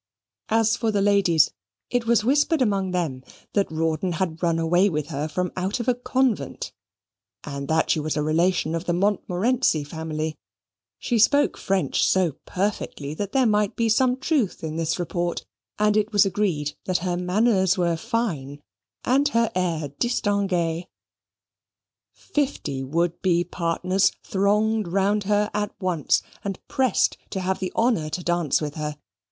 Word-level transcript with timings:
As 0.49 0.75
for 0.75 0.89
the 0.91 0.99
ladies, 0.99 1.51
it 1.91 2.07
was 2.07 2.23
whispered 2.23 2.59
among 2.59 2.89
them 2.89 3.21
that 3.53 3.71
Rawdon 3.71 4.13
had 4.13 4.41
run 4.41 4.57
away 4.57 4.89
with 4.89 5.09
her 5.09 5.27
from 5.27 5.51
out 5.55 5.79
of 5.79 5.87
a 5.87 5.93
convent, 5.93 6.71
and 7.43 7.67
that 7.67 7.91
she 7.91 7.99
was 7.99 8.17
a 8.17 8.23
relation 8.23 8.73
of 8.73 8.85
the 8.85 8.93
Montmorency 8.95 9.83
family. 9.83 10.39
She 10.97 11.19
spoke 11.19 11.55
French 11.55 12.03
so 12.03 12.31
perfectly 12.47 13.13
that 13.13 13.31
there 13.31 13.45
might 13.45 13.75
be 13.75 13.89
some 13.89 14.17
truth 14.17 14.63
in 14.63 14.75
this 14.75 14.97
report, 14.97 15.45
and 15.77 15.95
it 15.95 16.11
was 16.11 16.25
agreed 16.25 16.73
that 16.85 16.97
her 17.05 17.15
manners 17.15 17.77
were 17.77 17.95
fine, 17.95 18.59
and 19.05 19.27
her 19.27 19.51
air 19.53 19.89
distingue. 19.99 20.85
Fifty 22.11 22.83
would 22.83 23.21
be 23.21 23.43
partners 23.43 24.11
thronged 24.23 24.87
round 24.87 25.25
her 25.25 25.51
at 25.53 25.75
once, 25.79 26.23
and 26.43 26.57
pressed 26.67 27.17
to 27.29 27.39
have 27.39 27.59
the 27.59 27.71
honour 27.75 28.09
to 28.09 28.23
dance 28.23 28.59
with 28.63 28.73
her. 28.73 28.97